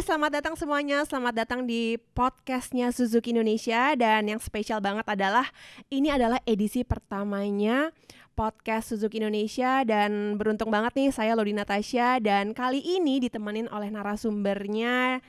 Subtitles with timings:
[0.00, 1.04] selamat datang semuanya.
[1.04, 5.44] Selamat datang di podcastnya Suzuki Indonesia dan yang spesial banget adalah
[5.92, 7.92] ini adalah edisi pertamanya
[8.32, 13.92] podcast Suzuki Indonesia dan beruntung banget nih saya Lodi Natasha dan kali ini ditemenin oleh
[13.92, 15.20] narasumbernya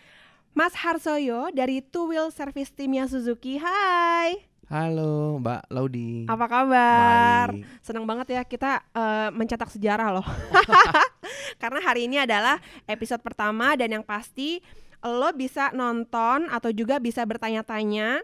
[0.55, 3.60] Mas Harsoyo dari Two Wheel Service Timnya Suzuki.
[3.60, 4.50] Hai.
[4.72, 6.24] Halo Mbak Laudi.
[6.32, 7.52] Apa kabar?
[7.52, 7.68] Baik.
[7.84, 10.24] Senang banget ya kita eh, mencetak sejarah loh.
[11.62, 12.56] Karena hari ini adalah
[12.88, 14.64] episode pertama dan yang pasti
[15.04, 18.24] lo bisa nonton atau juga bisa bertanya-tanya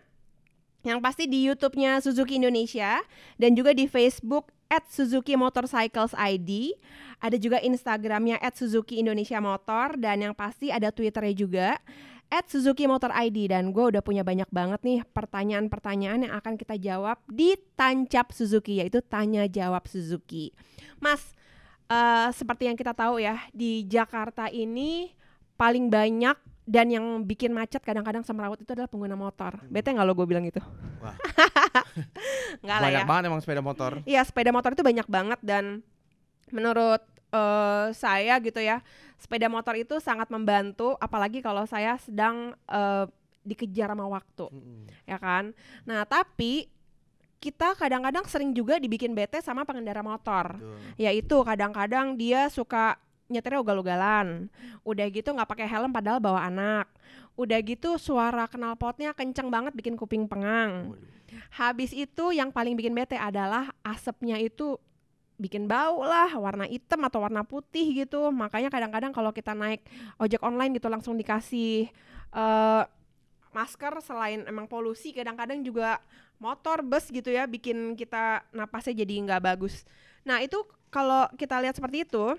[0.88, 3.04] yang pasti di YouTube-nya Suzuki Indonesia
[3.36, 6.72] dan juga di Facebook at Suzuki Motorcycles ID.
[7.20, 11.70] Ada juga Instagramnya at Suzuki Indonesia Motor dan yang pasti ada Twitternya juga
[12.28, 16.76] at Suzuki Motor ID dan gue udah punya banyak banget nih pertanyaan-pertanyaan yang akan kita
[16.76, 20.52] jawab di Tancap Suzuki yaitu tanya jawab Suzuki.
[21.00, 21.24] Mas,
[21.88, 25.16] eh, seperti yang kita tahu ya di Jakarta ini
[25.56, 26.36] paling banyak
[26.68, 29.56] dan yang bikin macet kadang-kadang semrawut itu adalah pengguna motor.
[29.72, 30.60] Bete nggak lo gue bilang gitu?
[31.00, 31.16] Wah.
[32.64, 33.08] Nggak lah Banyak ya.
[33.08, 33.92] banget emang sepeda motor.
[34.04, 35.80] Iya sepeda motor itu banyak banget dan
[36.52, 37.00] menurut
[37.38, 38.82] eh, saya gitu ya
[39.22, 43.06] sepeda motor itu sangat membantu apalagi kalau saya sedang eh,
[43.46, 44.92] dikejar sama waktu Mm-mm.
[45.08, 45.56] ya kan.
[45.88, 46.68] Nah tapi
[47.38, 50.78] kita kadang-kadang sering juga dibikin bete sama pengendara motor Betul.
[50.98, 52.98] yaitu kadang-kadang dia suka
[53.30, 54.50] nyetirnya ugal-ugalan
[54.82, 56.90] udah gitu nggak pakai helm padahal bawa anak
[57.38, 61.16] udah gitu suara knalpotnya kenceng banget bikin kuping pengang Waduh.
[61.54, 64.80] Habis itu yang paling bikin bete adalah asapnya itu
[65.38, 68.34] bikin bau lah, warna hitam atau warna putih gitu.
[68.34, 69.86] Makanya kadang-kadang kalau kita naik
[70.18, 71.90] ojek online gitu langsung dikasih
[72.34, 72.84] eh,
[73.54, 76.02] masker selain emang polusi, kadang-kadang juga
[76.38, 79.86] motor, bus gitu ya bikin kita napasnya jadi nggak bagus.
[80.26, 80.62] Nah itu
[80.94, 82.38] kalau kita lihat seperti itu,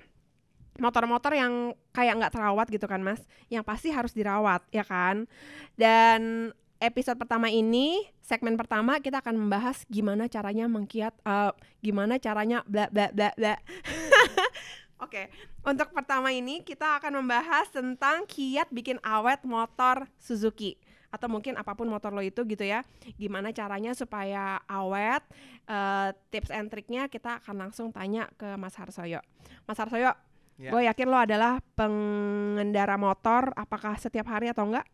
[0.79, 3.21] motor-motor yang kayak nggak terawat gitu kan mas,
[3.51, 5.27] yang pasti harus dirawat ya kan.
[5.75, 11.53] Dan episode pertama ini, segmen pertama kita akan membahas gimana caranya mengkiat, eh,
[11.83, 13.55] gimana caranya bla bla bla bla.
[15.05, 15.31] Oke,
[15.63, 20.75] untuk pertama ini kita akan membahas tentang kiat bikin awet motor Suzuki
[21.09, 22.83] atau mungkin apa pun motor lo itu gitu ya.
[23.15, 25.23] Gimana caranya supaya awet?
[25.69, 29.21] eh, tips and triknya kita akan langsung tanya ke Mas Harsoyo.
[29.69, 30.17] Mas Harsoyo,
[30.59, 30.75] Ya.
[30.75, 33.55] gue yakin lo adalah pengendara motor.
[33.55, 34.89] Apakah setiap hari atau enggak?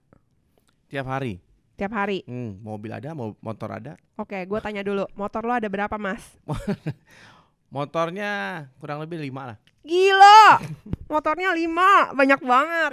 [0.93, 1.41] Tiap hari.
[1.75, 2.23] Tiap hari.
[2.23, 3.93] Hmm, mobil ada, mo- motor ada.
[4.15, 6.23] Oke, gue tanya dulu, motor lo ada berapa mas?
[7.67, 8.31] Motornya
[8.79, 9.57] kurang lebih lima lah.
[9.83, 10.63] Gila,
[11.07, 12.93] motornya lima, banyak banget.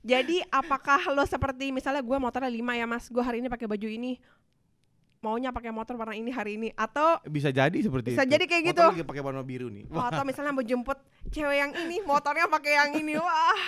[0.00, 3.84] Jadi apakah lo seperti misalnya gue motornya lima ya mas, gue hari ini pakai baju
[3.84, 4.16] ini,
[5.20, 8.32] maunya pakai motor warna ini hari ini, atau Bisa jadi seperti Bisa itu.
[8.32, 8.84] jadi kayak Motor gitu.
[8.88, 9.84] lagi pakai warna biru nih.
[9.86, 10.96] oh, atau misalnya mau jemput
[11.28, 13.60] cewek yang ini, motornya pakai yang ini, wah,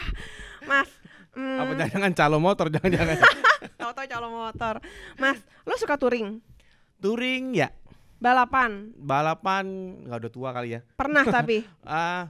[0.65, 0.89] mas.
[1.31, 3.19] Hmm, Apa jangan calon motor jangan-jangan.
[3.81, 4.75] tahu-tahu calon motor,
[5.17, 5.39] mas.
[5.65, 6.39] Lo suka touring,
[6.99, 7.73] Touring ya.
[8.17, 9.65] balapan, Balapan
[10.05, 10.81] nggak udah tua kali ya.
[10.93, 12.29] pernah tapi Ah,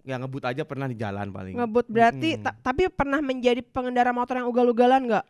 [0.00, 1.52] ya ngebut aja pernah di jalan paling.
[1.54, 5.26] ngebut berarti, ta- tapi pernah menjadi pengendara motor yang ugal-ugalan nggak?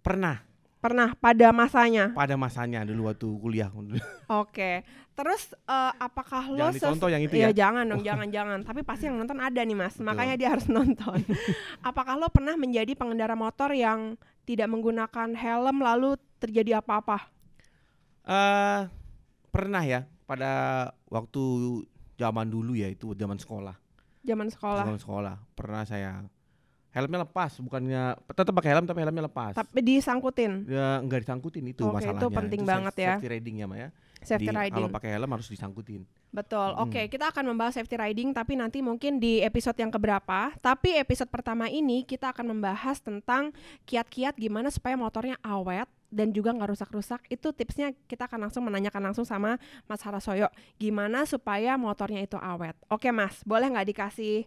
[0.00, 0.40] Pernah
[0.82, 2.10] Pernah pada masanya.
[2.10, 3.70] pada masanya dulu waktu kuliah.
[4.26, 4.82] Oke.
[5.14, 7.64] Terus eh, apakah lo Jangan ses- dicontoh yang itu Iya, ya.
[7.64, 8.58] jangan dong, jangan jangan.
[8.66, 9.94] Tapi pasti yang nonton ada nih, Mas.
[9.94, 10.10] Betul.
[10.10, 11.22] Makanya dia harus nonton.
[11.86, 17.30] apakah lo pernah menjadi pengendara motor yang tidak menggunakan helm lalu terjadi apa-apa?
[18.22, 18.80] Eh
[19.52, 20.50] pernah ya pada
[21.06, 21.42] waktu
[22.16, 23.76] zaman dulu ya itu zaman sekolah.
[24.22, 24.82] Zaman sekolah.
[24.82, 26.26] Zaman sekolah pernah saya
[26.92, 29.56] helmnya lepas bukannya tetap pakai helm tapi helmnya lepas.
[29.56, 30.68] Tapi disangkutin.
[30.68, 32.36] ya enggak disangkutin itu Oke, itu masalahnya.
[32.36, 33.12] penting safe- banget ya.
[33.16, 33.88] Safety riding ya, Mbak ya.
[34.22, 34.84] Safety Di- riding.
[34.86, 36.02] Kalau pakai helm harus disangkutin.
[36.30, 36.68] Betul.
[36.72, 36.82] Mm.
[36.86, 40.54] Oke, kita akan membahas safety riding tapi nanti mungkin di episode yang keberapa.
[40.62, 43.50] Tapi episode pertama ini kita akan membahas tentang
[43.82, 47.20] kiat-kiat gimana supaya motornya awet dan juga nggak rusak-rusak.
[47.28, 49.58] Itu tipsnya kita akan langsung menanyakan langsung sama
[49.90, 50.48] Mas Harasoyo.
[50.78, 52.78] Gimana supaya motornya itu awet.
[52.88, 54.46] Oke, Mas, boleh nggak dikasih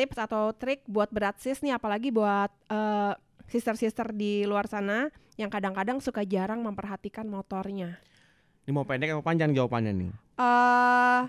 [0.00, 3.12] tips atau trik buat berat sis nih apalagi buat eh,
[3.44, 8.00] sister-sister di luar sana yang kadang-kadang suka jarang memperhatikan motornya.
[8.64, 10.10] Ini mau pendek atau panjang jawabannya nih?
[10.40, 11.22] eh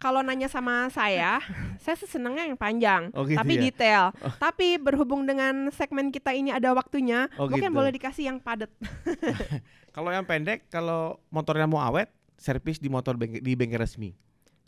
[0.00, 1.38] kalau nanya sama saya,
[1.84, 3.62] saya senengnya yang panjang, Oh, gitu tapi ya?
[3.68, 4.04] detail.
[4.42, 7.76] Tapi berhubung dengan segmen kita ini ada waktunya, Oh, mungkin gitu.
[7.76, 8.72] boleh dikasih yang padat.
[9.94, 12.08] Kalau yang pendek kalau motornya mau awet,
[12.38, 14.14] servis di motor di bengkel resmi.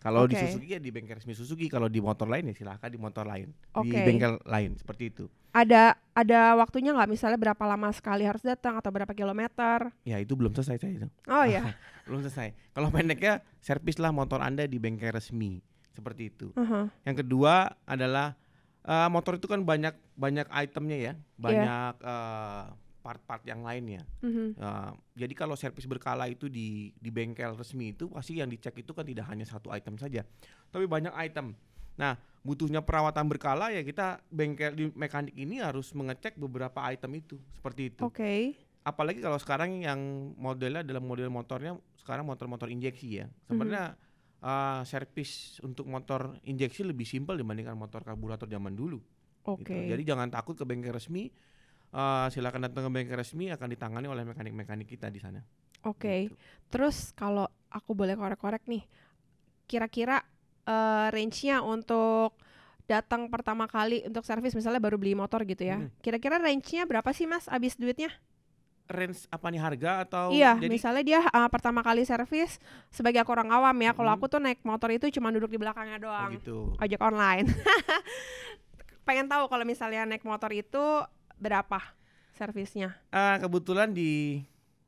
[0.03, 0.51] Kalau di Oke.
[0.51, 3.55] Suzuki ya di bengkel resmi Suzuki, kalau di motor lain ya silahkan di motor lain,
[3.55, 4.03] di Oke.
[4.03, 5.31] bengkel lain seperti itu.
[5.55, 9.95] Ada ada waktunya nggak misalnya berapa lama sekali harus datang atau berapa kilometer?
[10.03, 11.09] Ya itu belum selesai saya itu.
[11.31, 11.63] Oh ya,
[12.11, 12.51] Belum selesai.
[12.75, 15.63] Kalau pendeknya servislah motor Anda di bengkel resmi.
[15.95, 16.51] Seperti itu.
[16.57, 16.91] Uh-huh.
[17.07, 18.35] Yang kedua adalah
[18.83, 22.65] eh, motor itu kan banyak banyak itemnya ya, banyak eh,
[23.03, 24.07] part-part yang lainnya.
[24.23, 24.55] Mhm.
[24.55, 24.93] Eh,
[25.27, 29.03] jadi kalau servis berkala itu di di bengkel resmi itu pasti yang dicek itu kan
[29.03, 30.23] tidak hanya satu item saja,
[30.71, 31.59] tapi banyak item.
[31.99, 37.37] Nah, butuhnya perawatan berkala ya kita bengkel di mekanik ini harus mengecek beberapa item itu
[37.53, 38.03] seperti itu.
[38.07, 38.57] Oke.
[38.83, 43.27] Apalagi kalau sekarang yang modelnya dalam model motornya sekarang motor-motor injeksi ya.
[43.47, 43.95] Sebenarnya
[44.43, 48.99] eh, servis untuk motor injeksi lebih simpel dibandingkan motor karburator zaman dulu.
[49.47, 49.67] Oke.
[49.67, 49.91] gitu.
[49.95, 51.31] Jadi jangan takut ke bengkel resmi.
[51.93, 55.41] Eh, silakan datang ke bengkel resmi akan ditangani oleh mekanik-mekanik kita di sana.
[55.85, 56.29] Oke.
[56.29, 56.37] Gitu.
[56.69, 58.85] Terus kalau aku boleh korek-korek nih,
[59.65, 60.21] kira-kira
[60.63, 62.39] eh, range-nya untuk
[62.83, 65.79] datang pertama kali untuk servis misalnya baru beli motor gitu ya.
[65.79, 65.91] Mhm.
[65.99, 68.11] Kira-kira range-nya berapa sih Mas abis duitnya?
[68.87, 72.59] Range apa nih harga atau iya, jadi misalnya dia eh, pertama kali servis
[72.91, 73.91] sebagai aku orang awam ya.
[73.91, 74.17] Kalau Mhm.
[74.19, 76.31] aku tuh naik motor itu cuma duduk di belakangnya oh doang.
[76.37, 76.57] gitu.
[76.79, 77.47] Ojek online.
[79.07, 80.85] Pengen tahu kalau misalnya naik motor itu
[81.43, 81.83] berapa
[82.33, 82.95] servisnya?
[83.11, 84.41] Ah, kebetulan di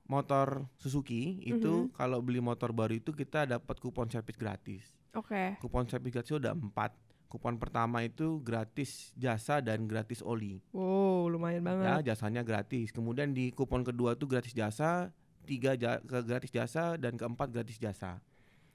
[0.06, 1.92] motor Suzuki itu Mhm.
[1.92, 4.84] kalau beli motor baru itu kita dapat kupon servis gratis.
[5.12, 5.58] Oke.
[5.58, 6.94] Kupon servis gratis ada empat.
[7.26, 10.62] Kupon pertama itu gratis jasa dan gratis oli.
[10.70, 12.14] Wow, lumayan Ya, banget.
[12.14, 12.94] jasanya gratis.
[12.94, 15.10] Kemudian di kupon kedua itu gratis jasa,
[15.42, 18.22] tiga ja- ke gratis jasa dan keempat gratis jasa.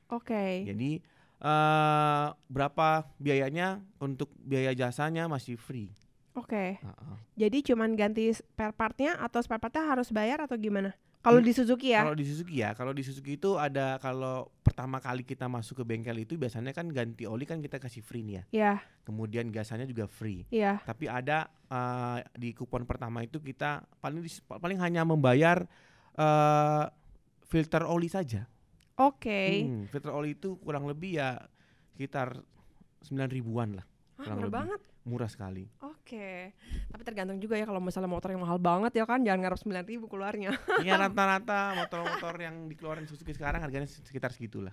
[0.10, 0.68] Oke.
[0.68, 1.00] Jadi
[1.40, 5.88] eh berapa biayanya untuk biaya jasanya masih free.
[6.40, 6.80] Oke.
[6.80, 7.16] Heeh.
[7.36, 10.96] Jadi cuman ganti spare partnya atau spare partnya harus bayar atau gimana?
[11.20, 12.00] Kalau Hmm, di Suzuki ya?
[12.00, 15.84] Kalau di Suzuki ya, kalau di Suzuki itu ada kalau pertama kali kita masuk ke
[15.84, 18.44] bengkel itu biasanya kan ganti oli kan kita kasih free nih ya.
[18.56, 20.48] Iya, Kemudian gasanya juga free.
[20.48, 20.80] iya.
[20.80, 25.68] Tapi ada eh, di kupon pertama itu kita paling paling hanya membayar
[26.16, 26.86] eh
[27.52, 28.48] filter oli saja.
[28.96, 29.68] Oke.
[29.68, 31.36] Hmm, filter oli itu kurang lebih ya
[31.96, 32.40] sekitar
[33.04, 33.86] 9 ribuan lah.
[34.20, 34.56] Ah, murah lebih.
[34.56, 34.82] banget.
[35.10, 35.66] Murah sekali.
[35.82, 36.54] Oke.
[36.94, 39.90] Tapi tergantung juga ya kalau misalnya motor yang mahal banget ya kan jangan ngarep 9000
[39.90, 40.54] ribu keluarnya.
[40.86, 44.72] Iya rata-rata motor-motor yang dikeluarin Suzuki sekarang harganya sekitar segitulah.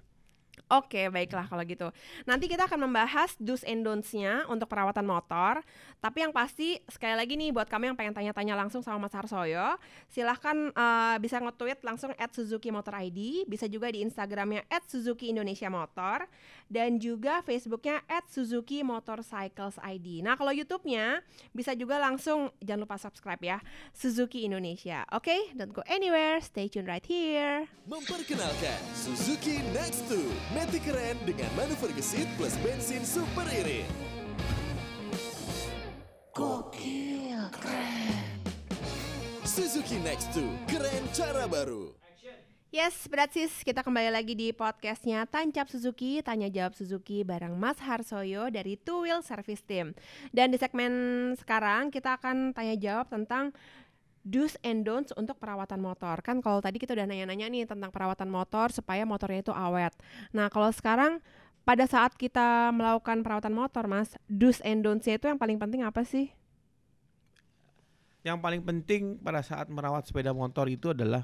[0.66, 1.94] Oke, baiklah kalau gitu.
[2.26, 5.62] Nanti kita akan membahas do's and don'ts-nya untuk perawatan motor.
[6.02, 9.78] Tapi yang pasti sekali lagi nih buat kamu yang pengen tanya-tanya langsung sama Mas Harsoyo,
[10.10, 15.30] silahkan eh, bisa nge-tweet langsung at Suzuki Motor ID, bisa juga di Instagramnya at Suzuki
[15.30, 16.26] Indonesia Motor,
[16.66, 20.26] dan juga Facebooknya at Suzuki Motorcycles ID.
[20.26, 21.22] Nah kalau YouTube-nya
[21.54, 23.58] bisa juga langsung jangan lupa subscribe ya,
[23.94, 25.06] Suzuki Indonesia.
[25.14, 27.70] Oke, don't go anywhere, stay tune right here.
[27.86, 33.82] Memperkenalkan Suzuki Next 2 Matic keren dengan manuver gesit plus bensin super irit.
[36.30, 38.14] Gokil keren.
[39.42, 41.90] Suzuki Next 2 Keren cara baru.
[42.70, 48.46] Yes, Bratsis, kita kembali lagi di podcastnya Tancap Suzuki, Tanya Jawab Suzuki bareng Mas Harsoyo
[48.52, 49.98] dari Two Wheel Service Team.
[50.30, 50.92] Dan di segmen
[51.40, 53.50] sekarang kita akan tanya jawab tentang
[54.26, 56.18] do's and don'ts untuk perawatan motor.
[56.26, 59.94] Kan kalau tadi kita udah nanya-nanya nih tentang perawatan motor supaya motornya itu awet.
[60.34, 61.22] Nah, kalau sekarang
[61.62, 66.02] pada saat kita melakukan perawatan motor, Mas, do's and don'ts-nya itu yang paling penting apa
[66.02, 66.34] sih?
[68.26, 71.22] Yang paling penting pada saat merawat sepeda motor itu adalah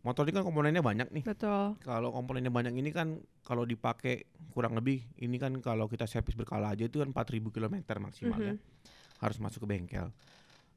[0.00, 1.24] motor ini kan komponennya banyak nih.
[1.28, 1.76] Betul.
[1.84, 4.24] Kalau komponennya banyak ini kan kalau dipakai
[4.56, 8.56] kurang lebih ini kan kalau kita servis berkala aja itu kan 4000 km maksimal ya.
[8.56, 8.60] Mhm.
[9.20, 10.08] Harus masuk ke bengkel.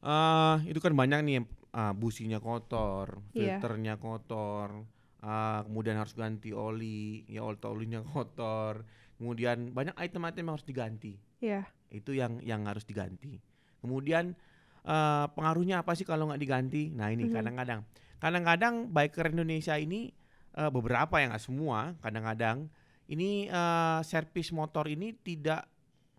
[0.01, 1.37] Eh itu kan banyak nih
[1.71, 3.61] ah, businya kotor, Iya.
[3.61, 4.83] filternya kotor,
[5.21, 8.83] ah, kemudian harus ganti oli, ya oli olinya kotor.
[9.15, 11.13] Kemudian banyak item-item yang harus diganti.
[11.39, 11.69] Iya.
[11.93, 13.37] Itu yang yang harus diganti.
[13.79, 14.33] Kemudian
[14.81, 16.89] eh, pengaruhnya apa sih kalau nggak diganti?
[16.89, 17.33] Nah ini Mhm.
[17.37, 17.79] kadang-kadang,
[18.17, 20.09] kadang-kadang biker Indonesia ini
[20.51, 22.65] eh, beberapa yang nggak semua, kadang-kadang
[23.07, 25.69] ini eh, servis motor ini tidak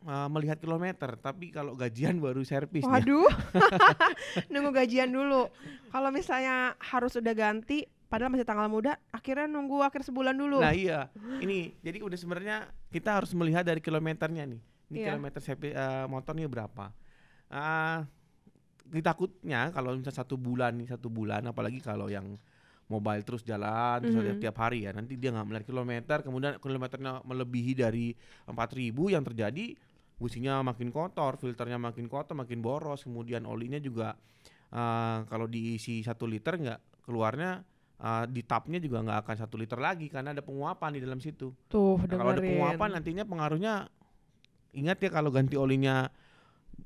[0.02, 2.82] eh, melihat kilometer, tapi kalau gajian baru servis.
[2.82, 3.26] Waduh,
[4.52, 5.48] nunggu gajian dulu.
[5.88, 10.60] Kalau misalnya harus udah ganti, padahal masih tanggal muda, akhirnya nunggu akhir sebulan dulu.
[10.60, 12.56] Nah iya, ini jadi udah sebenarnya
[12.90, 14.60] kita harus melihat dari kilometernya nih.
[14.92, 15.06] Ini Iya.
[15.16, 16.92] kilometer servis eh, motornya berapa?
[17.48, 18.04] Ah,
[18.92, 22.36] takutnya kalau misalnya satu bulan nih satu bulan, apalagi kalau yang
[22.90, 24.42] mobile terus jalan terus ada Mhm.
[24.42, 28.12] tiap hari ya, nanti dia nggak melihat kilometer, kemudian kilometernya melebihi dari
[28.44, 29.72] 4000 yang terjadi
[30.18, 34.14] businya makin kotor, filternya makin kotor, makin boros, kemudian olinya juga
[34.72, 37.60] eh, kalau diisi satu liter nggak keluarnya
[38.00, 41.52] eh, di tapnya juga nggak akan satu liter lagi karena ada penguapan di dalam situ.
[41.68, 43.74] Tuh, Nah, kalau ada penguapan nantinya pengaruhnya
[44.72, 46.08] ingat ya kalau ganti olinya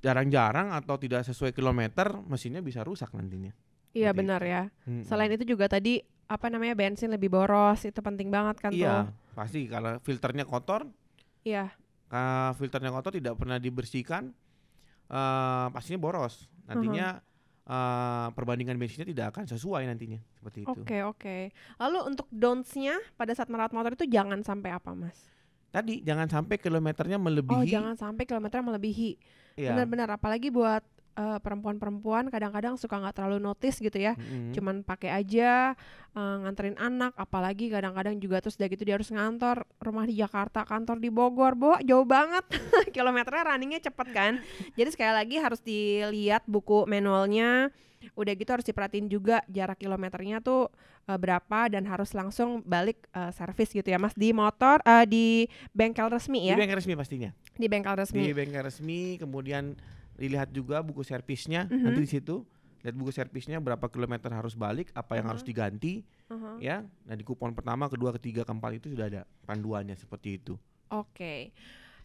[0.02, 3.54] jarang-jarang atau tidak sesuai kilometer mesinnya bisa rusak nantinya.
[3.96, 4.62] Iya Seperti benar ya.
[4.84, 5.04] Mm-mm.
[5.06, 9.14] Selain itu juga tadi apa namanya bensin lebih boros, itu penting banget kan iya tuh.
[9.38, 10.90] pasti kalau filternya kotor
[11.46, 11.70] Iya.
[12.12, 14.30] Uh, filternya kotor tidak pernah dibersihkan
[15.10, 17.22] uh, pastinya boros nantinya
[17.66, 21.36] uh, perbandingan bensinnya tidak akan sesuai nantinya seperti itu Oke oke.
[21.78, 25.30] Lalu untuk don'ts-nya pada saat merawat motor itu jangan sampai apa mas?
[25.76, 29.10] tadi jangan sampai kilometernya Oh melebihi jangan sampai kilometer melebihi.
[29.60, 30.80] ya, Benar-benar apalagi buat
[31.16, 34.12] eh, perempuan-perempuan kadang-kadang suka nggak terlalu notice gitu ya.
[34.14, 34.52] mm-mm.
[34.52, 35.72] Cuman pakai aja
[36.12, 40.62] eh, nganterin anak, apalagi kadang-kadang juga terus udah gitu dia harus ngantor rumah di Jakarta,
[40.62, 42.44] kantor di Bogor, bo jauh banget.
[42.94, 44.32] Kilometernya runningnya cepet kan.
[44.74, 47.72] Jadi sekali lagi harus dilihat buku manualnya.
[48.14, 50.70] Udah gitu harus diperhatiin juga jarak kilometernya tuh
[51.04, 55.26] eh, berapa dan harus langsung balik eh, servis gitu ya Mas di motor eh, di
[55.72, 56.56] bengkel resmi di ya.
[56.56, 58.20] bengkel resmi pastinya Di bengkel di resmi.
[58.30, 59.74] bengkel resmi kemudian
[60.16, 61.82] dilihat juga buku servisnya Mhm.
[61.82, 62.42] nanti di situ
[62.80, 65.48] lihat buku servisnya berapa kilometer harus balik apa yang harus Mhm.
[65.48, 65.94] diganti
[66.26, 66.58] Uh-huh.
[66.58, 70.54] ya nah di kupon pertama kedua ketiga keempat itu sudah ada panduannya seperti itu
[70.86, 71.50] Oke.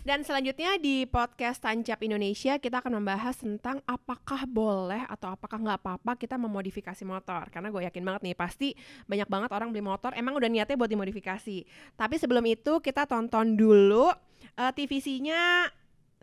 [0.02, 5.78] Dan selanjutnya di podcast Tancap Indonesia kita akan membahas tentang apakah boleh atau apakah nggak
[5.78, 7.46] apa-apa kita memodifikasi motor.
[7.54, 8.74] Karena gue yakin banget nih pasti
[9.06, 11.58] banyak banget orang beli motor emang udah niatnya buat dimodifikasi.
[11.94, 14.10] Tapi sebelum itu kita tonton dulu
[14.58, 15.70] eh, TVC-nya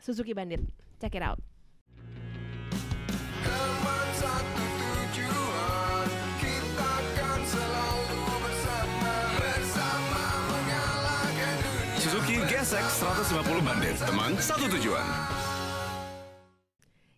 [0.03, 0.59] Suzuki Bandit.
[0.99, 1.39] Check it out.
[12.69, 13.01] GSX
[13.33, 13.97] 150 Bandit.
[13.97, 15.01] Teman satu tujuan.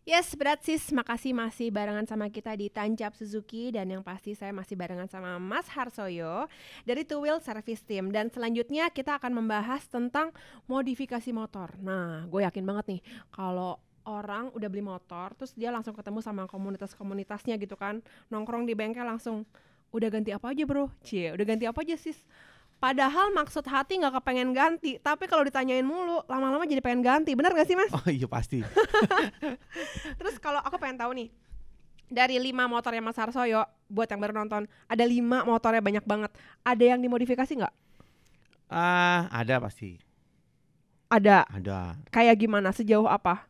[0.07, 3.75] Yes, berat sis, makasih masih barengan sama kita di Tancap Suzuki.
[3.75, 6.47] Dan yang pasti saya masih barengan sama Mas Harsoyo
[6.87, 8.15] dari Two Wheel Service Team.
[8.15, 10.31] Dan selanjutnya kita akan membahas tentang
[10.71, 11.75] modifikasi motor.
[11.83, 13.01] Nah, gue yakin banget nih
[13.35, 18.07] kalau orang udah beli motor terus dia langsung ketemu sama komunitas-komunitasnya gitu kan.
[18.31, 19.43] Nongkrong di bengkel langsung
[19.91, 20.95] udah ganti apa aja bro?
[21.03, 22.23] Cie udah ganti apa aja sis
[22.81, 27.53] padahal maksud hati nggak kepengen ganti tapi kalau ditanyain mulu lama-lama jadi pengen ganti bener
[27.53, 28.65] gak sih mas oh iya pasti
[30.19, 31.29] Terus kalau aku pengen tahu nih
[32.11, 36.35] dari lima motornya Mas Harsoyo buat yang baru nonton ada lima motornya banyak banget.
[36.67, 37.75] Ada yang dimodifikasi nggak?
[38.71, 39.99] ah ada pasti
[41.11, 41.43] Ada.
[41.51, 42.71] ada Kayak gimana?
[42.71, 43.50] Sejauh apa?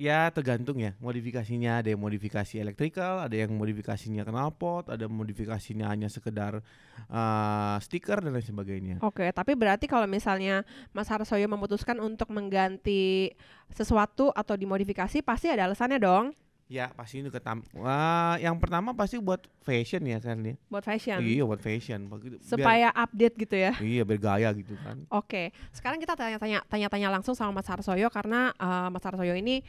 [0.00, 1.84] Ya tergantung ya modifikasinya.
[1.84, 6.64] Ada yang modifikasi electrical ada yang modifikasinya knalpot ada modifikasinya hanya sekedar
[7.12, 8.96] uh, stiker dan lain sebagainya.
[9.04, 10.64] Oke, tapi berarti kalau misalnya
[10.96, 13.36] Mas Harsoyo memutuskan untuk mengganti
[13.76, 16.32] sesuatu atau dimodifikasi pasti ada alasannya dong
[16.70, 21.18] ya pasti itu ketam Wah, yang pertama pasti buat fashion ya kan ya buat fashion.
[21.18, 23.72] iya buat fashion Begitu- biar- Supaya update gitu ya.
[23.76, 28.88] iya bergaya gitu kan Oke, sekarang kita tanya-tanya tanya-tanya langsung sama Mas Harsoyo karena eh,
[28.88, 29.66] Mas Harsoyo ini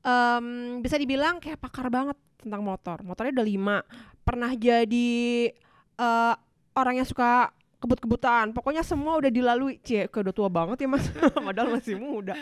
[0.00, 0.46] em,
[0.78, 3.00] bisa dibilang kayak pakar banget tentang motor.
[3.00, 3.76] Motornya udah lima,
[4.20, 5.50] pernah jadi
[5.96, 6.34] eh,
[6.72, 8.52] orang yang suka kebut-kebutan.
[8.52, 9.80] Pokoknya semua udah dilalui.
[9.80, 11.04] Cie, kayak udah tua banget ya Mas.
[11.48, 12.36] Padahal masih muda.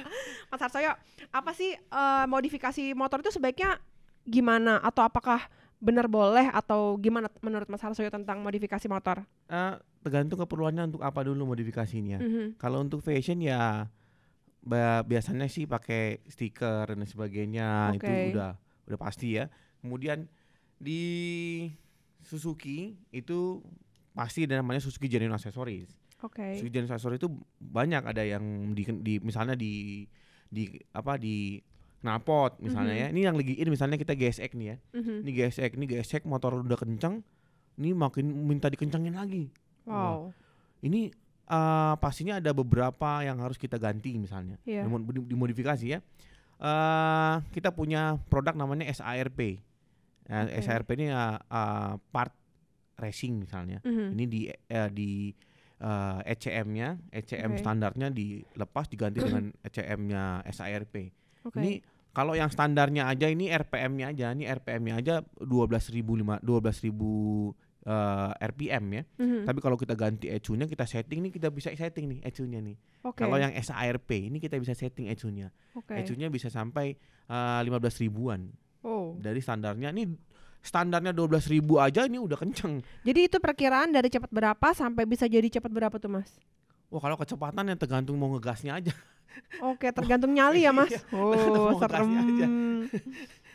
[0.49, 0.93] Mas Harsoyo,
[1.31, 3.79] apa sih eh, modifikasi motor itu sebaiknya
[4.27, 5.51] gimana atau apakah
[5.83, 9.27] benar boleh atau gimana menurut Mas Harsoyo tentang modifikasi motor?
[9.51, 12.47] Eh, tergantung keperluannya untuk apa dulu modifikasinya Mhm.
[12.59, 13.91] Kalau untuk fashion ya
[15.03, 18.31] biasanya sih pakai stiker dan sebagainya itu Oke.
[18.35, 18.53] udah
[18.87, 19.51] udah pasti ya.
[19.83, 20.31] Kemudian
[20.79, 21.03] di
[22.23, 23.59] Suzuki itu
[24.15, 25.91] pasti ada namanya Suzuki Genuine Accessories.
[26.23, 26.63] Oke.
[26.63, 30.07] Suzuki Genuine Accessories itu banyak ada yang di, di misalnya di
[30.47, 31.59] di apa di
[32.03, 33.01] knalpot misalnya Mhm.
[33.01, 33.07] ya.
[33.09, 34.77] Ini yang lagi ini misalnya kita GSX nih ya.
[34.93, 35.15] Mhm.
[35.23, 37.23] Ini GSX, ini GSX motor udah kencang,
[37.75, 39.49] ini makin minta dikencangin lagi
[39.83, 40.31] Wow.
[40.81, 41.11] ini
[41.45, 45.99] eh, pastinya ada beberapa yang harus kita ganti misalnya di- dimodifikasi ya
[46.59, 49.59] eh kita punya produk namanya SARP
[50.23, 50.63] Nah, Oke.
[50.63, 52.31] SARP ini eh, eh, part
[52.95, 54.07] racing misalnya Mhm.
[54.13, 55.11] ini di eh, di
[55.79, 57.61] eh, ECM-nya ECM Oke.
[57.61, 60.95] standarnya dilepas diganti dengan ECM-nya SARP
[61.43, 61.59] Oke.
[61.59, 61.83] ini
[62.13, 66.93] kalau yang standarnya aja ini RPM-nya aja ini RPM-nya aja 12.000 lima 12.000
[67.83, 69.43] eh, RPM ya Mhm.
[69.43, 72.77] tapi kalau kita ganti ECU-nya kita setting nih kita bisa setting nih ECU-nya nih.
[73.03, 73.19] Oke.
[73.19, 75.51] Kalau yang SARP ini kita bisa setting ECU-nya.
[75.75, 75.99] Oke.
[75.99, 76.95] ECU-nya bisa sampai
[77.27, 79.15] uh, 15 ribuan Oh.
[79.17, 79.91] dari standarnya.
[79.91, 80.11] Ini
[80.59, 82.83] standarnya 12 ribu aja ini udah kenceng.
[83.03, 86.31] Jadi itu perkiraan dari cepat berapa sampai bisa jadi cepat berapa tuh mas?
[86.87, 88.95] Wah kalau kecepatan ya tergantung mau ngegasnya aja.
[89.61, 90.91] Oke, tergantung nyali ya mas.
[90.91, 92.09] Iya, Oh, mau serem.
[92.09, 92.47] aja.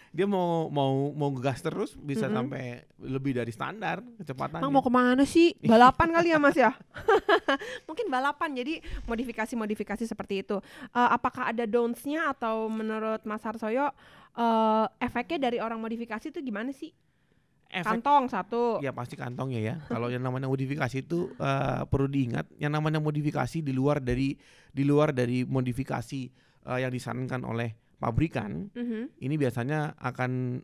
[0.07, 2.33] Dia mau mau mau ngegas terus bisa Mhm.
[2.33, 2.63] sampai
[2.97, 4.63] lebih dari standar kecepatannya.
[4.65, 5.53] Bang mau ke mana sih?
[5.61, 6.73] Balapan kali ya mas ya?
[7.87, 8.55] Mungkin balapan.
[8.55, 10.57] Jadi modifikasi-modifikasi seperti itu.
[10.89, 13.93] Eh, apakah ada don'ts-nya atau menurut Mas Harsoyo
[14.33, 16.89] eh, efeknya dari orang modifikasi itu gimana sih?
[17.69, 18.79] Efek Kantong satu.
[18.79, 19.75] ya pasti kantongnya ya.
[19.85, 24.35] Kalau yang namanya modifikasi itu eh, perlu diingat, yang namanya modifikasi di luar dari
[24.69, 26.21] di luar dari modifikasi
[26.63, 29.19] eh, yang disarankan oleh pabrikan, Mhm.
[29.19, 30.61] ini biasanya akan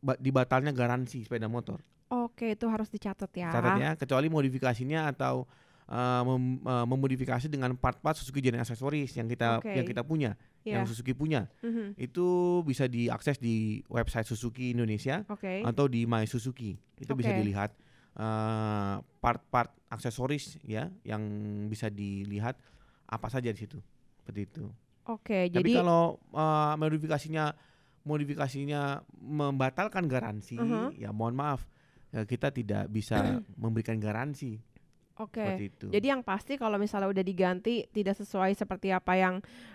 [0.00, 1.80] ba- dibatalnya garansi sepeda motor.
[2.10, 3.54] Oke, itu harus dicatat ya.
[3.54, 5.46] Catat ya, kecuali modifikasinya atau
[5.86, 9.74] eh, mem- eh, memodifikasi dengan part-part Suzuki Gen aksesoris yang kita Oke.
[9.74, 10.76] yang kita punya, Iya.
[10.76, 11.48] yang Suzuki punya.
[11.60, 11.96] Mhm.
[11.96, 12.26] Itu
[12.62, 15.64] bisa diakses di website Suzuki Indonesia Oke.
[15.64, 16.76] atau di My Suzuki.
[16.96, 17.38] Itu bisa Oke.
[17.40, 17.70] dilihat
[18.12, 21.22] eh, part-part aksesoris ya yang
[21.66, 22.58] bisa dilihat
[23.06, 23.78] apa saja di situ.
[24.18, 24.64] Seperti itu.
[25.06, 27.54] Oke, Tapi jadi kalau eh, modifikasinya
[28.00, 30.96] modifikasinya membatalkan garansi, Mhm.
[30.96, 31.64] ya mohon maaf
[32.10, 33.14] ya kita tidak bisa
[33.62, 34.58] memberikan garansi
[35.20, 35.44] oke.
[35.60, 35.86] itu.
[35.88, 39.34] Jadi yang pasti kalau misalnya udah diganti tidak sesuai seperti apa yang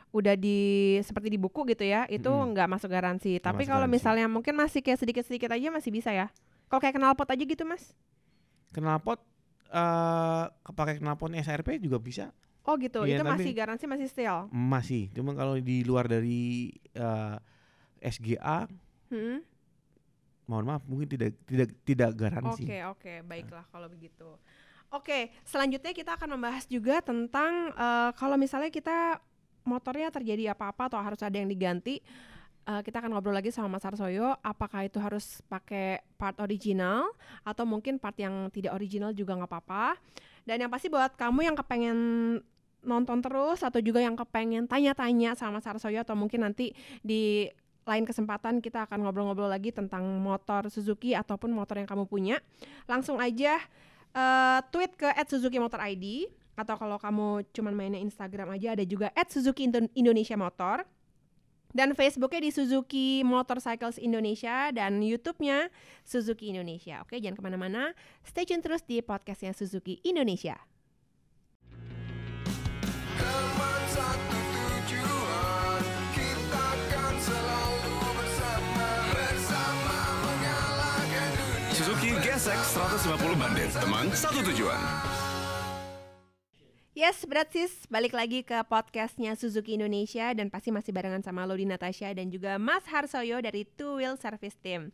[0.09, 0.59] udah di
[0.99, 3.37] seperti di buku gitu ya, itu nggak masuk garansi.
[3.37, 3.95] Tapi masuk kalau garansi.
[3.95, 6.27] misalnya mungkin masih kayak sedikit-sedikit aja masih bisa ya.
[6.65, 7.93] Kalau kayak knalpot aja gitu, Mas.
[8.71, 9.21] knalpot
[9.67, 12.29] eh pakai knalpot SRP juga bisa
[12.63, 13.05] Oh gitu.
[13.05, 14.49] Iya, itu tapi- masih garansi masih setel.
[14.49, 15.13] masih.
[15.13, 17.35] Cuma kalau di luar dari eh,
[18.01, 18.65] SGA
[19.05, 19.45] Hmm?
[20.45, 22.65] mohon maaf mungkin tidak tidak tidak garansi.
[22.65, 24.29] Oke, oke, baiklah kalau begitu.
[24.93, 29.19] Oke, selanjutnya kita akan membahas juga tentang eh, kalau misalnya kita
[29.65, 31.99] motornya terjadi apa-apa atau harus ada yang diganti,
[32.65, 34.37] eh, kita akan ngobrol lagi sama Mas Arsoyo.
[34.45, 37.09] Apakah itu harus pakai part original
[37.43, 39.97] atau mungkin part yang tidak original juga nggak apa-apa.
[40.45, 41.97] Dan yang pasti buat kamu yang kepengen
[42.85, 47.49] nonton terus atau juga yang kepengen tanya-tanya sama Mas Arsoyo atau mungkin nanti di
[47.85, 52.41] lain kesempatan kita akan ngobrol-ngobrol lagi tentang motor Suzuki ataupun motor yang kamu punya.
[52.89, 53.61] Langsung aja
[54.15, 56.05] eh, tweet ke @suzuki_motor_id
[56.55, 60.87] atau kalau kamu cuman mainnya Instagram aja ada juga @suzuki Indo- Indonesia Motor
[61.75, 65.67] dan Facebooknya di Suzuki Motorcycles Indonesia dan YouTube-nya
[66.07, 67.03] Suzuki Indonesia.
[67.03, 67.91] Oke, jangan ke mana-mana.
[68.23, 70.55] Stay tune terus di podcastnya Suzuki Indonesia.
[82.45, 82.77] GSX
[83.09, 84.77] 150 bandit Teman satu tujuan
[86.93, 91.65] Yes, berat sis, balik lagi ke podcastnya Suzuki Indonesia dan pasti masih barengan sama Lodi
[91.65, 94.93] Natasha dan juga Mas Harsoyo dari Two Wheel Service Team.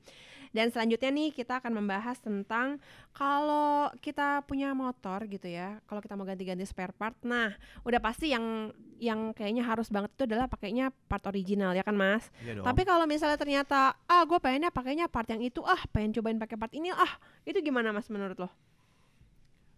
[0.51, 2.79] Dan selanjutnya nih kita akan membahas tentang
[3.15, 7.55] kalau kita punya motor gitu ya, kalau kita mau ganti-ganti spare part, nah
[7.87, 12.33] udah pasti yang yang kayaknya harus banget itu adalah pakainya part original ya kan Mas?
[12.43, 12.65] Iya dong.
[12.65, 16.57] Tapi kalau misalnya ternyata ah gue pengennya pakainya part yang itu ah pengen cobain pakai
[16.57, 17.13] part ini ah
[17.45, 18.49] itu gimana Mas menurut lo?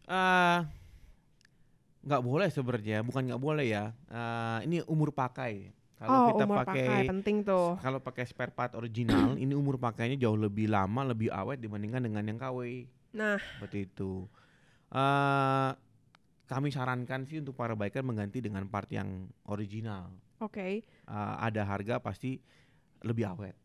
[0.08, 0.60] Eh,
[2.04, 3.86] nggak boleh sebenarnya, bukan nggak boleh ya.
[4.12, 5.72] Eh, ini umur pakai.
[6.04, 7.80] oh Kalau kita umur pakai, pakai penting tuh.
[7.80, 12.24] kalau pakai spare part original, ini umur pakainya jauh lebih lama, lebih awet dibandingkan dengan
[12.28, 12.60] yang KW.
[13.16, 14.28] Nah Seperti itu.
[14.92, 15.72] Eh,
[16.44, 20.12] kami sarankan sih untuk para biker mengganti dengan part yang original.
[20.44, 22.40] oke Eh, ada harga pasti
[23.04, 23.56] lebih awet.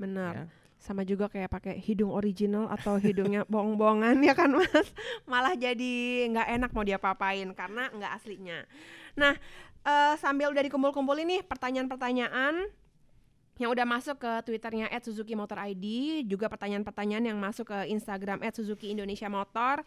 [0.00, 0.34] benar.
[0.34, 0.44] Ya.
[0.82, 4.90] Sama juga kayak pakai hidung original atau hidungnya bohong-bohongan ya kan mas?
[5.30, 8.66] Malah jadi nggak enak mau diapa-apain karena nggak aslinya.
[9.14, 9.38] Nah
[9.86, 12.66] eh, sambil udah dikumpul-kumpul ini pertanyaan-pertanyaan
[13.60, 15.84] yang udah masuk ke twitternya @suzuki_motor_id
[16.26, 19.86] juga pertanyaan-pertanyaan yang masuk ke instagram @suzuki Indonesia Motor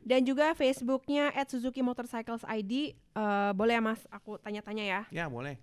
[0.00, 2.72] dan juga facebooknya @suzuki_motorcycles_id
[3.20, 4.00] Eh, boleh ya mas?
[4.08, 5.00] Aku tanya-tanya ya.
[5.12, 5.58] Ya boleh.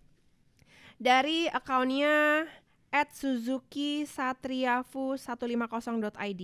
[0.98, 2.46] dari akunnya
[2.92, 6.44] at Suzuki Satriafu 150.id.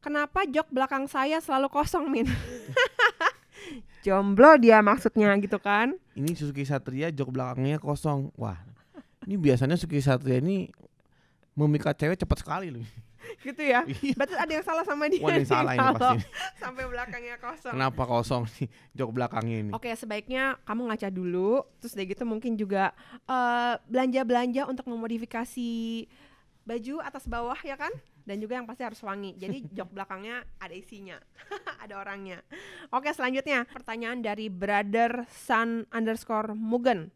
[0.00, 2.24] Kenapa jok belakang saya selalu kosong, Min?
[4.04, 5.92] Jomblo dia maksudnya gitu kan?
[6.16, 8.32] Ini Suzuki Satria jok belakangnya kosong.
[8.40, 8.56] Wah,
[9.28, 10.72] ini biasanya Suzuki Satria ini
[11.52, 12.84] memikat cewek cepat sekali loh.
[13.46, 13.84] Gitu ya.
[13.86, 14.14] Iya.
[14.16, 15.22] Berarti ada yang salah sama dia.
[15.22, 16.18] Wah, ada yang salah ini pasti.
[16.62, 17.72] Sampai belakangnya kosong.
[17.74, 19.70] Kenapa kosong sih jok belakangnya ini?
[19.72, 22.92] Oke, sebaiknya kamu ngaca dulu, terus dari gitu mungkin juga
[23.28, 25.70] eh, belanja-belanja untuk memodifikasi
[26.64, 27.90] baju atas bawah ya kan?
[28.20, 29.34] Dan juga yang pasti harus wangi.
[29.36, 31.18] Jadi jok belakangnya ada isinya,
[31.82, 32.44] ada orangnya.
[32.94, 37.10] Oke, selanjutnya pertanyaan dari brother sun underscore Mugen.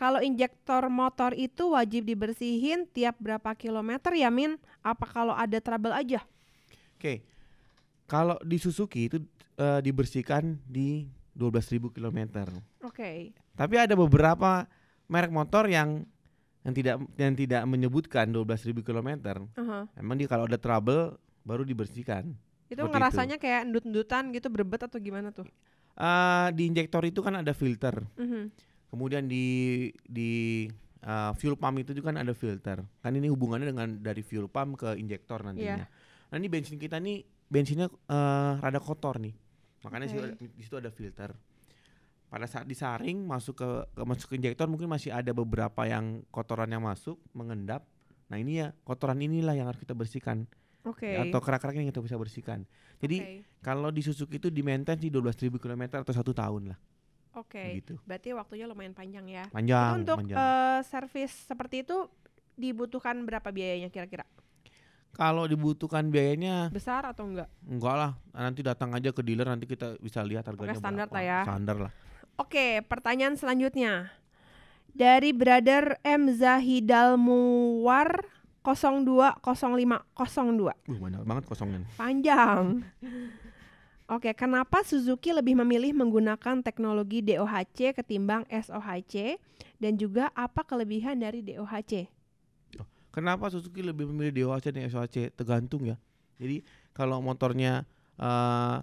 [0.00, 4.56] Kalau injektor motor itu wajib dibersihin tiap berapa kilometer ya Min?
[4.80, 6.24] Apa kalau ada trouble aja?
[6.96, 7.20] Oke.
[8.08, 9.20] Kalau di Suzuki itu
[9.60, 11.04] eh, dibersihkan di
[11.36, 12.48] 12.000 km.
[12.80, 14.64] Oke, Tapi ada beberapa
[15.04, 16.08] merek motor yang
[16.64, 19.10] yang tidak yang tidak menyebutkan 12.000 km.
[19.60, 19.84] aha.
[20.00, 22.32] Emang dia kalau ada trouble baru dibersihkan.
[22.70, 25.44] itu Seperti ngerasanya kayak endut-endutan gitu berbet atau gimana tuh?
[26.00, 28.00] Eh, di injektor itu kan ada filter.
[28.16, 28.69] Mhm.
[28.90, 30.66] Kemudian di di
[31.06, 32.82] uh, fuel pump itu juga kan ada filter.
[33.00, 35.86] Kan ini hubungannya dengan dari fuel pump ke injektor nantinya.
[36.30, 39.34] Nah ini bensin kita nih bensinnya eh, rada kotor nih.
[39.82, 41.34] Makanya ada- di situ ada filter.
[42.30, 46.70] Pada saat disaring masuk ke, ke masuk ke injektor mungkin masih ada beberapa yang kotoran
[46.70, 47.82] yang masuk mengendap.
[48.30, 50.46] Nah ini ya kotoran inilah yang harus kita bersihkan
[50.86, 51.10] Oke.
[51.10, 52.62] ya, atau kerak-kerak yang kita bisa bersihkan.
[53.02, 53.34] Jadi Oke.
[53.66, 56.78] kalau di Suzuki itu di maintain di 12.000 km atau satu tahun lah
[57.32, 57.78] Oke.
[57.78, 57.94] gitu.
[58.02, 59.44] Berarti waktunya lumayan panjang ya.
[59.44, 60.36] Itu Panjang, untuk panjang.
[60.36, 62.10] eh, servis seperti itu
[62.54, 64.26] dibutuhkan berapa biayanya kira-kira?
[65.10, 67.50] Kalau dibutuhkan biayanya Besar atau enggak?
[67.62, 68.12] enggak lah.
[68.30, 71.14] Nanti datang aja ke dealer nanti kita bisa lihat harganya standar berapa.
[71.18, 71.40] lah ya.
[71.42, 71.92] Standar lah.
[72.36, 74.14] Oke, pertanyaan selanjutnya.
[74.90, 78.26] Dari brother M Zahidal Muwar
[78.62, 79.40] 020502.
[80.86, 81.82] Uh, banyak banget kosongan.
[81.96, 82.82] Panjang.
[84.10, 89.38] Oke, kenapa Suzuki lebih memilih menggunakan teknologi DOHC ketimbang SOHC
[89.78, 92.10] dan juga apa kelebihan dari DOHC?
[93.14, 95.30] Kenapa Suzuki lebih memilih DOHC dan SOHC?
[95.30, 95.94] Tergantung ya.
[96.42, 97.86] Jadi kalau motornya
[98.18, 98.76] eh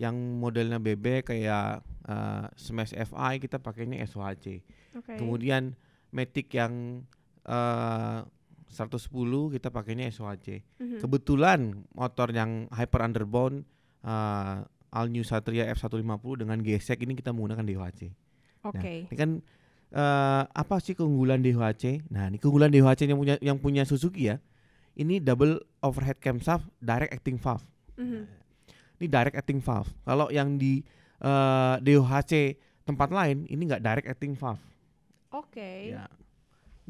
[0.00, 4.64] yang modelnya bebek kayak eh, Smash FI kita pakainya SOHC.
[4.96, 5.20] Oke.
[5.20, 5.76] Kemudian
[6.08, 7.04] Matic yang
[7.44, 8.20] eh
[8.70, 9.12] 110
[9.60, 10.64] kita pakainya SOHC.
[10.80, 11.04] Mhm.
[11.04, 13.66] Kebetulan motor yang Hyper Underbone
[14.04, 18.10] uh, All New Satria F150 dengan gesek ini kita menggunakan DOHC.
[18.60, 19.06] Nah, Oke.
[19.06, 19.30] ini kan
[19.94, 22.10] eh, apa sih keunggulan DOHC?
[22.10, 24.42] Nah, ini keunggulan DOHC yang punya yang punya Suzuki ya.
[24.98, 27.62] Ini double overhead camshaft direct acting valve.
[27.94, 28.26] Mhm.
[29.00, 29.88] Ini direct acting valve.
[30.02, 30.82] Kalau yang di
[31.22, 34.60] eh, DOHC tempat lain ini enggak direct acting valve.
[35.30, 35.94] Oke.
[35.94, 36.10] Ya.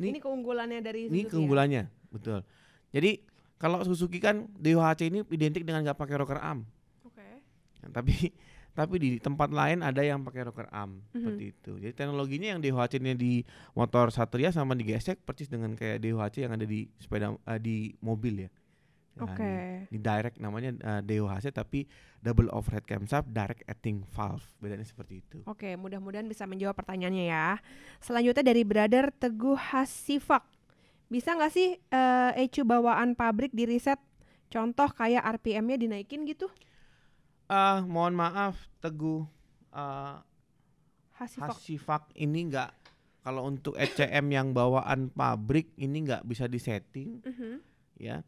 [0.00, 1.30] Ini, keunggulannya dari Ini Suzuki ya?
[1.36, 2.40] keunggulannya, betul.
[2.88, 3.20] Jadi
[3.60, 6.64] kalau Suzuki kan DOHC ini identik dengan nggak pakai rocker arm.
[7.80, 8.12] Nah, tapi
[8.70, 11.12] tapi di tempat lain ada yang pakai rocker arm Mhm.
[11.12, 11.72] seperti itu.
[11.76, 16.54] Jadi teknologinya yang DOHC-nya di motor Satria sama di gesek persis dengan kayak DOHC yang
[16.54, 18.50] ada di sepeda eh, di mobil ya.
[19.10, 19.42] Nah, Oke.
[19.42, 19.50] di,
[19.90, 21.82] di direct namanya eh, DOHC tapi
[22.22, 24.46] double overhead camshaft direct acting valve.
[24.56, 25.42] Bedanya seperti itu.
[25.44, 27.58] Oke, mudah-mudahan bisa menjawab pertanyaannya ya.
[27.98, 30.46] Selanjutnya dari brother Teguh Hasifak.
[31.10, 33.98] Bisa nggak sih eh, ECU bawaan pabrik di reset?
[34.46, 36.46] Contoh kayak RPM-nya dinaikin gitu?
[37.50, 39.26] Ah, mohon maaf Teguh
[39.72, 40.16] eh,
[41.12, 41.50] Hasifak.
[41.52, 42.70] Hasifak ini enggak
[43.20, 47.58] kalau untuk ECM yang bawaan pabrik ini nggak bisa disetting Mhm.
[47.98, 48.22] ya.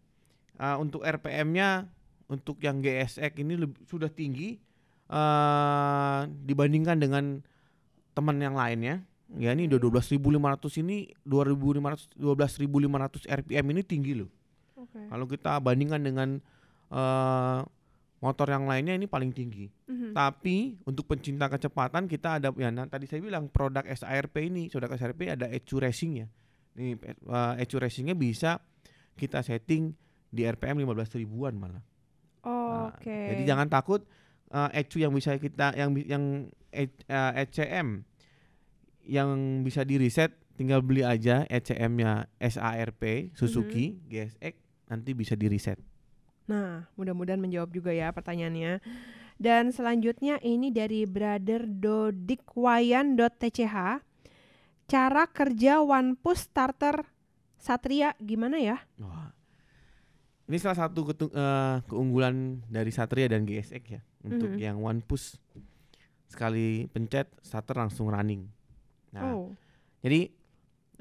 [0.55, 1.89] Ah, untuk RPM-nya
[2.27, 4.59] untuk yang GSX ini leb- sudah tinggi
[5.07, 7.41] eh dibandingkan dengan
[8.13, 9.07] teman yang lainnya.
[9.33, 10.29] Ya ini udah 12.500
[10.77, 14.29] ini 2.500 12.500 RPM ini tinggi loh.
[14.77, 15.09] Oke.
[15.09, 16.29] Kalau kita bandingkan dengan
[16.91, 17.61] eh
[18.23, 19.67] motor yang lainnya ini paling tinggi.
[19.91, 20.15] Mhm.
[20.15, 24.95] Tapi untuk pencinta kecepatan kita ada ya nah, tadi saya bilang produk SARP ini, produk
[24.95, 26.27] SARP ada ECU racing ya.
[26.79, 28.63] Ini uh, ECU racingnya bisa
[29.19, 29.93] kita setting
[30.33, 31.83] di RPM 15 ribuan malah.
[32.47, 33.37] Nah, Oke.
[33.37, 34.07] Jadi jangan takut
[34.55, 36.25] uh, ECU yang bisa kita yang yang
[36.73, 38.01] E- uh, ECM
[39.05, 44.55] yang bisa di reset tinggal beli aja ECM-nya SARP Suzuki GSX
[44.89, 45.77] nanti bisa di reset.
[46.47, 48.83] Nah, mudah-mudahan menjawab juga ya pertanyaannya.
[49.39, 53.75] Dan selanjutnya ini dari brother dodikwayan.tch.
[54.87, 57.07] Cara kerja one push starter
[57.57, 58.83] Satria gimana ya?
[58.99, 59.31] Wah.
[60.51, 64.03] Ini salah satu eh, keunggulan dari Satria dan GSX ya.
[64.27, 64.59] Untuk Mhm.
[64.59, 65.39] yang one push
[66.27, 68.49] sekali pencet starter langsung running.
[69.15, 69.55] Nah, oh,
[70.03, 70.31] jadi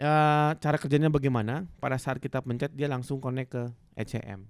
[0.01, 1.65] eh, cara kerjanya bagaimana?
[1.77, 4.45] Pada saat kita pencet dia langsung connect ke ECM.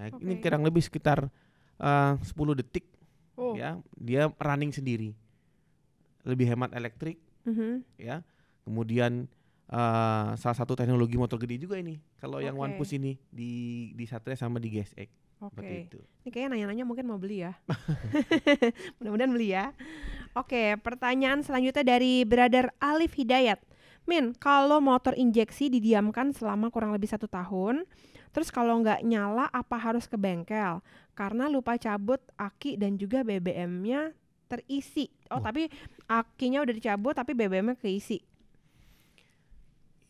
[0.00, 0.48] Nah, ini Oke.
[0.48, 1.28] kurang lebih sekitar
[1.76, 2.32] eh, 10
[2.64, 2.88] detik
[3.36, 3.52] oh.
[3.52, 5.12] ya, dia running sendiri.
[6.24, 7.84] Lebih hemat elektrik mhm.
[8.00, 8.24] ya.
[8.64, 9.28] Kemudian
[9.68, 12.00] eh, salah satu teknologi motor gede juga ini.
[12.16, 15.12] Kalau yang one push ini di di Satria sama di GSX
[15.44, 15.52] Oke.
[15.52, 16.00] seperti itu.
[16.24, 17.52] Ini kayaknya nanya-nanya mungkin mau beli ya.
[18.96, 19.76] Mudah-mudahan beli ya.
[20.32, 23.60] Oke, pertanyaan selanjutnya dari brother Alif Hidayat.
[24.08, 27.84] Min, kalau motor injeksi didiamkan selama kurang lebih satu tahun,
[28.34, 30.80] terus kalau nggak nyala apa harus ke bengkel?
[31.14, 34.10] Karena lupa cabut aki dan juga BBM-nya
[34.50, 35.06] terisi.
[35.30, 35.52] Oh, Wah.
[35.52, 35.70] tapi
[36.10, 38.18] akinya udah dicabut tapi BBM-nya keisi.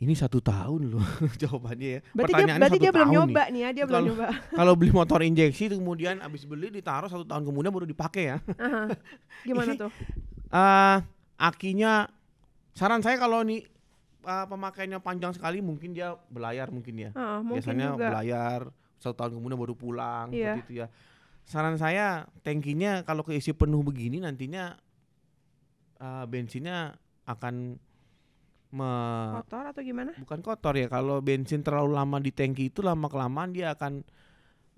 [0.00, 1.04] Ini satu tahun loh
[1.44, 2.00] jawabannya ya.
[2.16, 3.52] Berarti dia, berarti dia belum nyoba nih.
[3.52, 4.26] nih ya, dia belum nyoba.
[4.58, 8.36] Kalau beli motor injeksi itu kemudian habis beli ditaruh satu tahun kemudian baru dipakai ya.
[8.64, 8.96] Aha.
[9.44, 9.92] Gimana Ini- tuh?
[10.50, 10.98] eh
[11.38, 12.08] akinya
[12.72, 13.62] saran saya kalau nih
[14.22, 17.10] eh, pemakaiannya panjang sekali mungkin dia belayar mungkin ya.
[17.12, 18.06] Ah, mungkin Biasanya juga.
[18.08, 18.60] belayar
[18.96, 20.56] satu tahun kemudian baru pulang Iya.
[20.56, 20.86] seperti itu ya.
[21.42, 24.76] Saran saya tankinya kalau keisi penuh begini nantinya
[25.96, 27.54] eh, bensinnya akan
[28.70, 30.12] me- Kotor atau gimana?
[30.16, 30.86] bukan kotor ya.
[30.86, 34.04] Kalau bensin terlalu lama di tangki itu lama kelamaan dia akan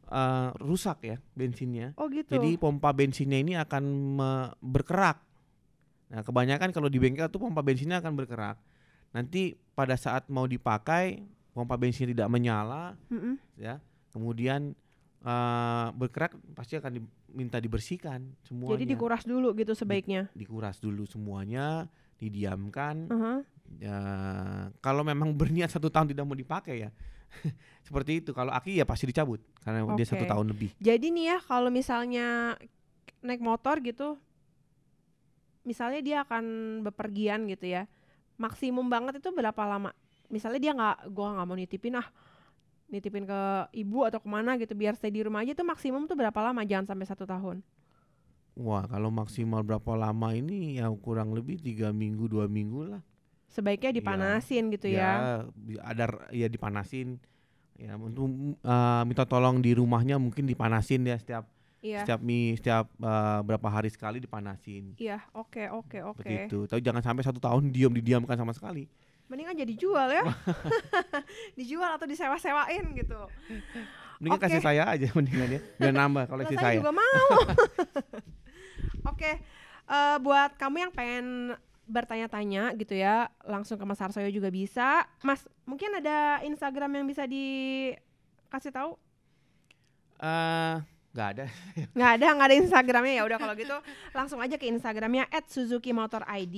[0.08, 1.92] eh, rusak ya bensinnya.
[1.96, 2.36] Oh gitu.
[2.36, 3.84] Jadi pompa bensinnya ini akan
[4.58, 5.18] berkerak.
[6.12, 8.56] Nah, kebanyakan kalau di bengkel tuh pompa bensinnya akan berkerak.
[9.12, 13.36] Nanti pada saat mau dipakai pompa bensin tidak menyala Mm-mm.
[13.60, 13.76] ya.
[14.12, 14.72] Kemudian
[15.24, 18.76] eh, berkerak pasti akan diminta dibersihkan semuanya.
[18.76, 20.28] Jadi dikuras dulu gitu sebaiknya.
[20.32, 21.88] dikuras dulu semuanya,
[22.20, 23.08] didiamkan.
[23.08, 23.34] Aha.
[23.80, 23.98] Ya,
[24.84, 26.90] kalau memang berniat satu tahun tidak mau dipakai ya,
[27.86, 28.30] seperti itu.
[28.36, 30.76] Kalau aki ya pasti dicabut karena dia satu tahun lebih.
[30.80, 32.56] Jadi nih ya kalau misalnya
[33.24, 34.20] naik motor gitu,
[35.64, 36.44] misalnya dia akan
[36.84, 37.88] bepergian gitu ya,
[38.42, 39.94] maksimum banget itu berapa lama?
[40.26, 42.08] Misalnya dia nggak, gua nggak mau nitipin ah,
[42.90, 43.40] nitipin ke
[43.78, 46.66] ibu atau ke mana gitu, biar stay di rumah aja tuh maksimum tuh berapa lama?
[46.66, 47.62] Jangan sampai satu tahun.
[48.52, 53.00] Wah, kalau maksimal berapa lama ini ya kurang lebih tiga minggu dua minggu lah.
[53.48, 53.98] Sebaiknya Iya.
[54.00, 55.40] dipanasin gitu ya.
[55.56, 57.16] bi- ada ya dipanasin.
[57.80, 58.28] Ya untuk
[58.60, 61.48] eh, minta tolong di rumahnya mungkin dipanasin ya setiap
[61.82, 62.06] Iya.
[62.06, 64.94] setiap mi setiap eh, berapa hari sekali dipanasin.
[65.02, 66.22] Iya, oke oke oke.
[66.22, 66.58] Seperti itu.
[66.70, 68.86] Tapi jangan sampai satu tahun diam didiamkan sama sekali.
[69.26, 70.22] Mendingan jadi jual ya.
[71.58, 73.18] Dijual atau disewa-sewain gitu.
[74.22, 74.46] Mendingan Oke.
[74.46, 75.60] kasih saya aja mendingan ya.
[75.82, 76.78] Biar nambah koleksi saya saya.
[76.78, 77.28] juga mau.
[79.10, 79.42] Oke,
[79.90, 81.26] eh, buat kamu yang pengen
[81.90, 85.10] bertanya-tanya gitu ya, langsung ke Mas Harsoyo juga bisa.
[85.26, 88.94] Mas, mungkin ada Instagram yang bisa dikasih tahu?
[90.22, 90.76] Eh,
[91.12, 91.44] nggak ada.
[91.96, 93.22] Nggak ada, nggak ada Instagramnya ya.
[93.28, 93.76] Udah kalau gitu,
[94.16, 96.56] langsung aja ke Instagramnya @suzuki_motor_id.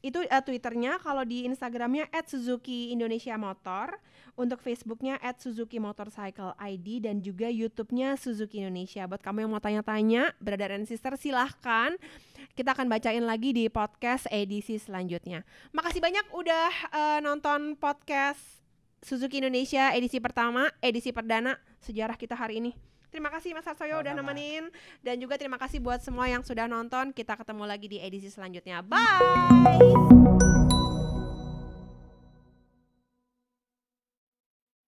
[0.00, 3.98] Itu eh, Twitternya, kalau di Instagramnya @suzuki_indonesia_motor.
[4.38, 9.04] Untuk Facebooknya @suzuki_motorcycle_id dan juga YouTube-nya Suzuki Indonesia.
[9.04, 11.92] Buat kamu yang mau tanya-tanya, brother and sister silahkan.
[12.56, 15.44] Kita akan bacain lagi di podcast edisi selanjutnya.
[15.76, 18.64] Makasih banyak udah eh, nonton podcast
[19.04, 22.89] Suzuki Indonesia edisi pertama, edisi perdana sejarah kita hari ini.
[23.10, 24.70] Terima kasih Mas Harsoyo udah nemenin
[25.02, 27.10] dan juga terima kasih buat semua yang sudah nonton.
[27.10, 28.80] Kita ketemu lagi di edisi selanjutnya.
[28.86, 30.69] Bye.